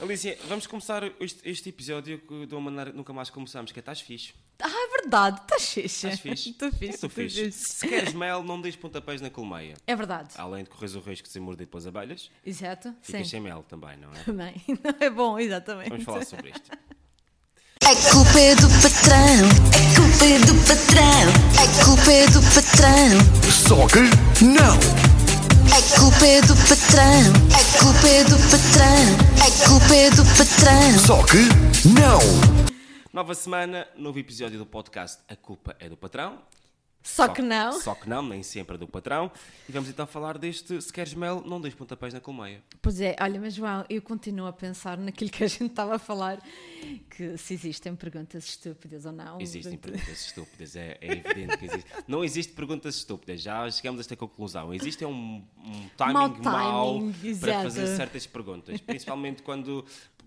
[0.00, 3.80] Alicia, vamos começar este, este episódio de uma maneira que nunca mais começamos, que é
[3.80, 4.34] estás fixe.
[4.60, 6.06] Ah, é verdade, estás fixe.
[6.06, 6.50] Estás fixe?
[6.50, 6.94] Estou fixe.
[6.94, 7.44] Estou fixe.
[7.44, 7.58] fixe.
[7.58, 9.74] Se queres mel, não deixes pontapés na colmeia.
[9.86, 10.34] É verdade.
[10.36, 12.94] Além de correres o risco de ser mordido pelas abelhas, Exato.
[13.00, 13.30] ficas Sim.
[13.30, 14.22] sem mel também, não é?
[14.22, 14.54] Também.
[14.68, 15.88] Não é bom, exatamente.
[15.88, 16.70] Vamos falar sobre isto.
[17.82, 21.28] É culpa é do patrão, é culpa é do patrão,
[21.62, 25.15] é culpa é do patrão, Só que não!
[25.76, 27.04] É culpa é do patrão,
[27.52, 29.04] é culpa é do patrão,
[29.44, 30.98] é culpa é do patrão.
[30.98, 31.36] Só que
[31.86, 32.18] não!
[33.12, 36.38] Nova semana, novo episódio do podcast A Culpa é do Patrão.
[37.06, 37.80] Só que não.
[37.80, 39.30] Só que não, nem sempre é do patrão.
[39.68, 42.62] E vamos então falar deste Se queres mel, não deixes pontapés na colmeia.
[42.82, 45.98] Pois é, olha, mas João, eu continuo a pensar naquilo que a gente estava a
[46.00, 46.42] falar,
[47.08, 49.40] que se existem perguntas estúpidas ou não.
[49.40, 51.90] Existem perguntas estúpidas, é, é evidente que existe.
[52.08, 54.74] Não existe perguntas estúpidas, já chegamos a esta conclusão.
[54.74, 57.62] Existe um, um timing Mau mau, timing, para exato.
[57.62, 58.80] fazer certas perguntas.
[58.80, 59.84] Principalmente quando,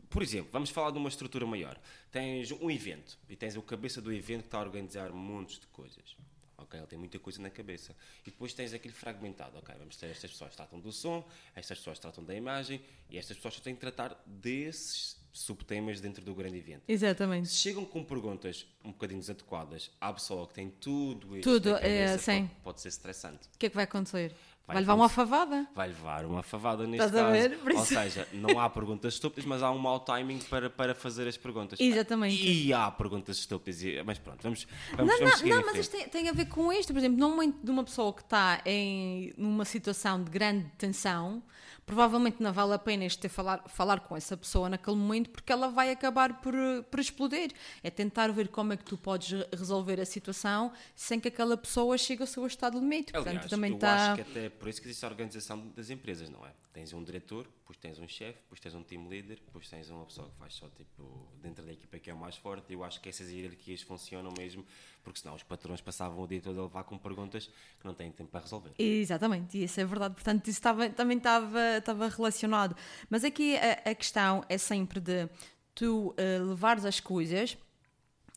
[0.10, 1.78] por exemplo, vamos falar de uma estrutura maior.
[2.10, 5.68] Tens um evento e tens o cabeça do evento que está a organizar montes de
[5.68, 6.16] coisas.
[6.62, 7.96] Ok, ele tem muita coisa na cabeça.
[8.26, 9.58] E depois tens aquele fragmentado.
[9.58, 13.18] Ok, vamos ter estas pessoas que tratam do som, estas pessoas tratam da imagem e
[13.18, 16.84] estas pessoas só têm que tratar desses subtemas dentro do grande evento.
[16.88, 17.50] Exatamente.
[17.50, 21.88] Se chegam com perguntas um bocadinho desadequadas à pessoa que tem tudo isto Tudo, cabeça,
[21.88, 22.48] é, sim.
[22.48, 23.48] Pode, pode ser estressante.
[23.54, 24.36] O que é que vai acontecer?
[24.70, 25.68] Vai Vai, levar uma favada?
[25.76, 27.32] Vai levar uma favada neste Estás a caso.
[27.50, 27.58] ver?
[27.58, 31.28] Por Ou seja, não há perguntas estúpidas, mas há um mau timing para, para fazer
[31.28, 31.80] as perguntas.
[31.80, 32.36] Exatamente.
[32.48, 33.82] E há perguntas estúpidas.
[34.06, 36.72] Mas pronto, vamos, vamos, Não, vamos não, não mas isto tem, tem a ver com
[36.72, 36.94] isto.
[36.94, 41.42] Por exemplo, num momento de uma pessoa que está em numa situação de grande tensão,
[41.86, 45.52] provavelmente não vale a pena este ter falar, falar com essa pessoa naquele momento porque
[45.52, 46.54] ela vai acabar por,
[46.92, 47.52] por explodir.
[47.84, 51.58] É tentar ver como é que tu podes re- resolver a situação sem que aquela
[51.58, 53.12] pessoa chegue ao seu estado limite.
[53.16, 54.16] Aliás, Portanto, também eu está.
[54.60, 56.52] Por isso que existe a organização das empresas, não é?
[56.74, 60.06] Tens um diretor, depois tens um chefe, depois tens um team leader, depois tens uma
[60.06, 62.74] pessoa que faz só tipo dentro da equipa que é o mais forte.
[62.74, 64.66] Eu acho que essas hierarquias funcionam mesmo,
[65.04, 68.12] porque senão os patrões passavam o dia todo a levar com perguntas que não têm
[68.12, 68.72] tempo para resolver.
[68.78, 70.14] Exatamente, e isso é verdade.
[70.14, 70.62] Portanto, isso
[70.96, 72.76] também estava, estava relacionado.
[73.10, 75.30] Mas aqui a, a questão é sempre de
[75.74, 77.58] tu eh, levares as coisas,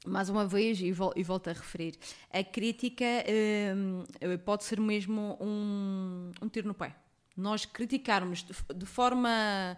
[0.06, 1.96] mais uma vez, e, vol- e volto a referir,
[2.30, 3.74] a crítica eh,
[4.44, 6.94] pode ser mesmo um, um tiro no pé.
[7.36, 9.76] Nós criticarmos de, de forma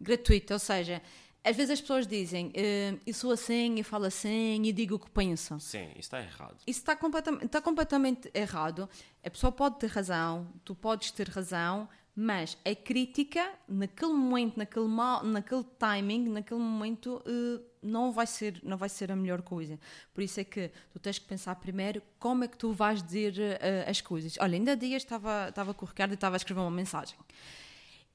[0.00, 1.00] gratuita, ou seja,
[1.44, 4.98] às vezes as pessoas dizem eh, eu sou assim, eu falo assim, e digo o
[4.98, 5.58] que penso.
[5.60, 6.56] Sim, isso está errado.
[6.66, 8.88] Isso está completamente, está completamente errado.
[9.24, 14.88] A pessoa pode ter razão, tu podes ter razão, mas a crítica, naquele momento, naquele,
[14.88, 19.78] mal, naquele timing, naquele momento, eh, não, vai ser, não vai ser a melhor coisa.
[20.14, 23.34] Por isso é que tu tens que pensar primeiro como é que tu vais dizer
[23.38, 24.34] eh, as coisas.
[24.40, 27.18] Olha, ainda há dias estava, estava com o Ricardo e estava a escrever uma mensagem.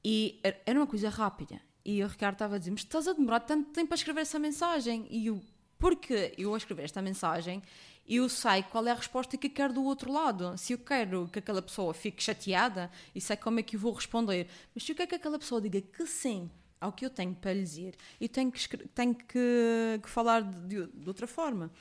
[0.04, 1.62] E er- era uma coisa rápida.
[1.86, 4.40] E o Ricardo estava a dizer: Mas estás a demorar tanto tempo a escrever essa
[4.40, 5.06] mensagem?
[5.12, 5.40] E eu,
[5.82, 7.60] porque eu a escrever esta mensagem,
[8.08, 10.56] eu sei qual é a resposta que quero do outro lado.
[10.56, 13.92] Se eu quero que aquela pessoa fique chateada, e sei como é que eu vou
[13.92, 14.48] responder.
[14.76, 17.54] Mas se eu quero que aquela pessoa diga que sim ao que eu tenho para
[17.54, 21.72] lhe dizer, eu tenho que, tenho que, que falar de, de outra forma.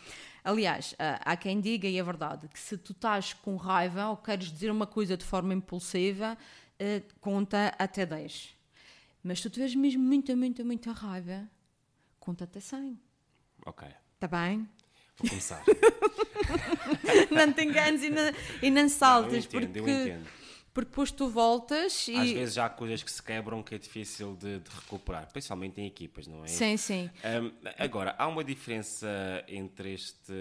[0.42, 4.16] Aliás, há há quem diga, e é verdade, que se tu estás com raiva ou
[4.16, 6.38] queres dizer uma coisa de forma impulsiva,
[6.78, 8.54] eh, conta até 10.
[9.22, 11.46] Mas se tu tiveres mesmo muita, muita, muita raiva,
[12.18, 13.09] conta até 100.
[13.70, 14.68] Ok, Está bem?
[15.16, 15.62] vou começar.
[17.30, 20.26] não te enganes e não, e não saltes, eu entendo, eu porque, entendo.
[20.74, 22.16] porque depois tu voltas e.
[22.16, 25.80] Às vezes já há coisas que se quebram que é difícil de, de recuperar, principalmente
[25.80, 26.48] em equipas, não é?
[26.48, 27.08] Sim, sim.
[27.24, 29.08] Um, agora, há uma diferença
[29.46, 30.32] entre este.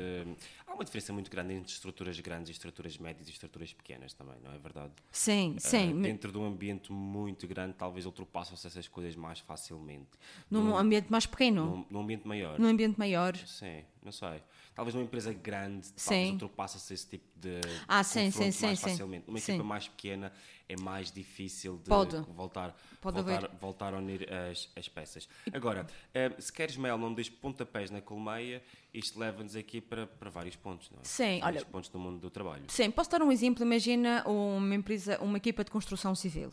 [0.79, 4.53] Uma diferença muito grande entre estruturas grandes e estruturas médias e estruturas pequenas também, não
[4.53, 4.93] é verdade?
[5.11, 5.91] Sim, sim.
[5.91, 10.07] Uh, mas dentro de um ambiente muito grande, talvez ultrapassam-se essas coisas mais facilmente.
[10.49, 12.57] num ambiente mais pequeno, Num, num ambiente maior.
[12.57, 13.35] num ambiente maior.
[13.35, 14.41] Sim, não sei.
[14.75, 15.93] Talvez numa empresa grande, Sim.
[16.05, 18.91] talvez ultrapassa-se esse tipo de Ah, sim, confronto sim, mais sim, sim.
[18.91, 19.25] facilmente.
[19.29, 19.51] Uma Sim.
[19.53, 20.31] equipa mais pequena
[20.67, 22.15] é mais difícil de Pode.
[22.31, 23.49] voltar, Pode voltar, haver.
[23.59, 25.27] voltar a unir as, as peças.
[25.51, 28.63] Agora, eh, se queres mel, não deixes pontapés na colmeia,
[28.93, 31.03] isto leva-nos aqui para, para vários pontos, não é?
[31.03, 32.63] Sim, vários olha- pontos do mundo do trabalho.
[32.67, 33.63] Sim, posso dar um exemplo.
[33.63, 36.51] Imagina uma empresa, uma equipa de construção civil,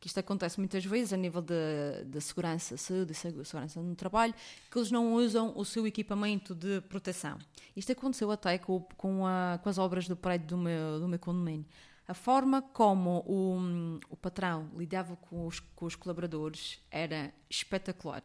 [0.00, 3.94] que isto acontece muitas vezes a nível de, de segurança, saúde e segu- segurança no
[3.94, 4.34] trabalho,
[4.70, 7.38] que eles não usam o seu equipamento de proteção.
[7.76, 11.18] Isto aconteceu até com, com, a- com as obras do prédio do meu, do meu
[11.18, 11.66] condomínio.
[12.06, 18.22] A forma como o, o patrão lidava com os, com os colaboradores era espetacular.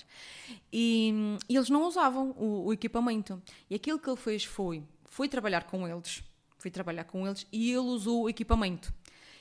[0.71, 1.13] E,
[1.49, 3.41] e eles não usavam o, o equipamento.
[3.69, 6.23] E aquilo que ele fez foi, foi trabalhar com eles,
[6.57, 8.93] foi trabalhar com eles e ele usou o equipamento.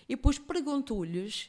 [0.09, 1.49] E depois perguntou-lhes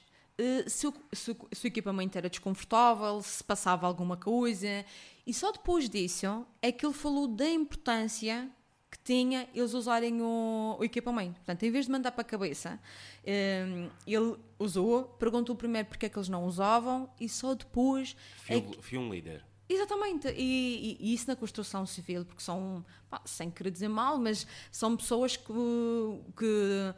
[0.68, 4.86] se, o, se, se o equipamento era desconfortável, se passava alguma coisa.
[5.26, 8.50] E só depois disso é que ele falou da importância
[8.92, 11.36] que tinha eles usarem o, o equipamento.
[11.36, 12.80] Portanto, em vez de mandar para a cabeça,
[13.24, 18.16] eh, ele usou, perguntou primeiro porque é que eles não usavam e só depois.
[18.48, 19.44] é Fui, fui um líder.
[19.68, 24.20] Exatamente, e, e- e isso na construção civil, porque são, pá, sem querer dizer mal,
[24.20, 25.54] mas são pessoas que,
[26.38, 26.94] que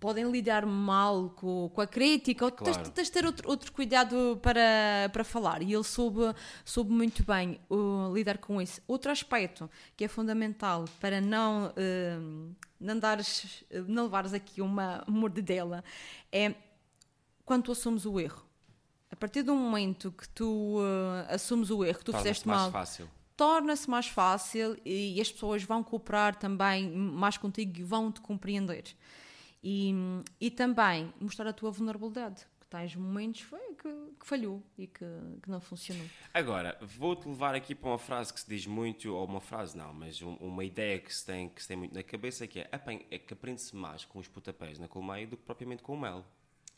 [0.00, 2.90] podem lidar mal com, com a crítica, ou tens, Claro.
[2.90, 6.20] tens de ter outro, outro cuidado para, para falar, e ele soube,
[6.64, 8.80] soube muito bem uh, lidar com isso.
[8.86, 15.82] Outro aspecto que é fundamental para não, uh, não, dares, não levares aqui uma mordidela
[16.30, 16.54] é
[17.44, 18.44] quando tu assumes o erro.
[19.10, 23.08] A partir do momento que tu uh, assumes o erro, que tu fizeste mal, fácil.
[23.36, 28.84] torna-se mais fácil e as pessoas vão cooperar também mais contigo e vão te compreender.
[29.62, 29.92] E,
[30.40, 33.88] e também mostrar a tua vulnerabilidade, que tais momentos foi que,
[34.20, 35.04] que falhou e que,
[35.42, 36.06] que não funcionou.
[36.32, 39.92] Agora, vou-te levar aqui para uma frase que se diz muito, ou uma frase não,
[39.92, 42.68] mas um- uma ideia que se tem, que se tem muito na cabeça, que é,
[42.70, 46.00] "Apen- é que aprende-se mais com os pontapés na colmeia do que propriamente com o
[46.00, 46.24] mel.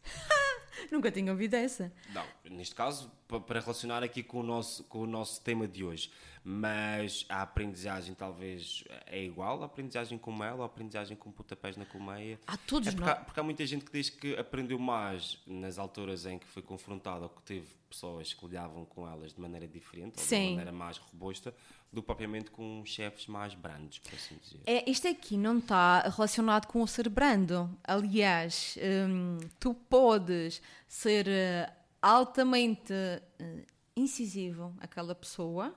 [0.90, 1.92] Nunca tinha ouvido essa.
[2.14, 6.10] Não, neste caso, para relacionar aqui com o nosso, com o nosso tema de hoje.
[6.42, 11.76] Mas a aprendizagem talvez é igual, a aprendizagem com mel ou a aprendizagem com pontapés
[11.76, 12.40] na colmeia.
[12.46, 13.18] Há todos é porque, nós.
[13.18, 16.62] há, porque há muita gente que diz que aprendeu mais nas alturas em que foi
[16.62, 20.42] confrontado ou que teve pessoas que lidavam com elas de maneira diferente ou de Sim.
[20.42, 21.54] uma maneira mais robusta
[21.92, 24.60] do que propriamente com chefes mais brandos, por assim dizer.
[24.64, 27.68] É, isto aqui não está relacionado com o ser brando.
[27.82, 28.78] Aliás,
[29.08, 31.72] hum, tu podes ser eh,
[32.02, 32.93] altamente
[33.38, 33.64] eh,
[33.97, 35.75] incisivo àquela pessoa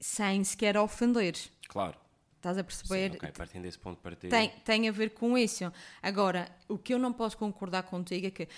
[0.00, 1.34] sem sequer ofender.
[1.68, 1.96] Claro.
[2.36, 3.16] Estás a Sim, perceber?
[3.16, 4.36] ok, partindo desse ponto de partida.
[4.36, 5.72] Tem, tem a ver com isso.
[6.00, 8.48] Agora, o que eu não posso concordar contigo é que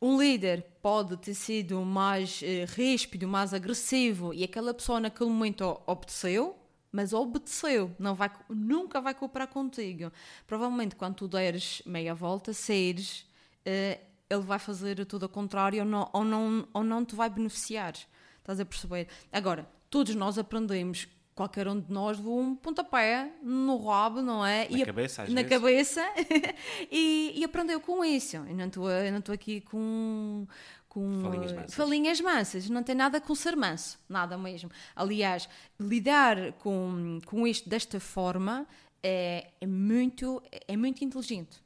[0.00, 5.62] um líder pode ter sido mais eh, ríspido, mais agressivo e aquela pessoa naquele momento
[5.64, 6.56] o- obedeceu,
[6.92, 10.10] mas obedeceu, não vai, nunca vai cooperar contigo.
[10.46, 13.26] Provavelmente quando tu deres meia volta, saíres,
[13.64, 17.28] eh, ele vai fazer tudo ao contrário ou não, ou, não, ou não te vai
[17.28, 17.94] beneficiar.
[18.38, 19.08] Estás a perceber?
[19.32, 21.06] Agora, todos nós aprendemos.
[21.34, 24.68] Qualquer um de nós levou um pontapé no rabo, não é?
[24.68, 25.48] Na E a- cabeça, às na vezes.
[25.58, 26.02] cabeça
[26.90, 28.36] e, e aprendeu com isso.
[28.36, 30.46] Eu não estou eu não estou aqui com
[30.88, 31.74] com Falinhas mansas.
[31.74, 32.68] falinhas mansas.
[32.70, 34.70] Não tem nada com ser manso, nada mesmo.
[34.94, 35.48] Aliás,
[35.78, 38.66] lidar com, com isto desta forma
[39.02, 41.62] é, é muito é muito inteligente.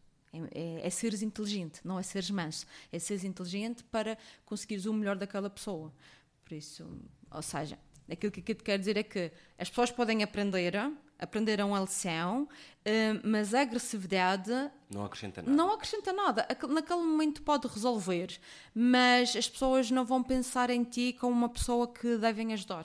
[0.53, 2.67] É, é, é seres inteligente, não é seres manso.
[2.93, 5.93] É seres inteligente para conseguires o melhor daquela pessoa.
[6.45, 6.87] Por isso,
[7.31, 7.79] ou seja,
[8.11, 10.75] aquilo que eu te quero dizer é que as pessoas podem aprender,
[11.19, 12.49] aprenderam a lição,
[12.85, 14.51] eh, mas a agressividade
[14.91, 15.57] Não acrescenta nada.
[15.57, 16.43] não acrescenta nada.
[16.51, 18.39] Aquele- Naquele momento pode resolver,
[18.75, 22.85] mas as pessoas não vão pensar em ti como uma pessoa que devem ajudar.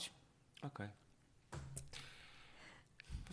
[0.64, 0.86] Ok.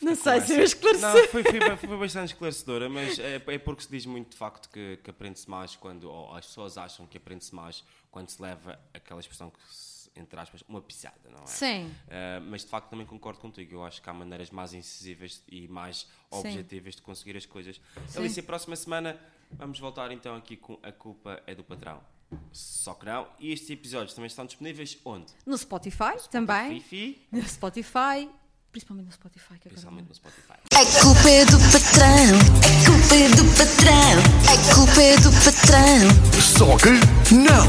[0.02, 1.28] Não sei se eu Não, esclareci.
[1.28, 4.68] foi, foi, ba- foi bastante esclarecedora, mas é, é porque se diz muito de facto
[4.70, 8.78] que, que aprende-se mais quando, ou as pessoas acham que aprende-se mais quando se leva
[8.92, 11.46] aquela expressão que, se, entre aspas, uma pisada, não é?
[11.46, 11.90] Sim.
[12.10, 13.74] Ah, mas de facto também concordo contigo.
[13.74, 17.80] Eu acho que há maneiras mais incisíveis e mais objetivas de conseguir as coisas.
[18.08, 18.18] Sim.
[18.20, 19.18] Alicia, próxima semana
[19.52, 22.02] vamos voltar então aqui com A Culpa é do Patrão.
[22.50, 23.28] Só que não.
[23.38, 25.32] E estes episódios também estão disponíveis onde?
[25.46, 26.80] No Spotify, também.
[26.80, 28.28] Fifi, No Spotify,
[28.72, 29.58] principalmente no Spotify.
[29.60, 30.58] Que agora principalmente no Spotify.
[30.72, 34.14] É culpa é do patrão, é culpa é do patrão,
[34.52, 37.66] é culpa é do patrão, Só que não.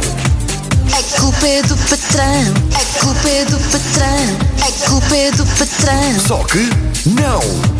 [0.97, 6.19] é culpa é do patrão, é culpa é do patrão, é culpa é do patrão.
[6.19, 6.69] Só que
[7.09, 7.77] não.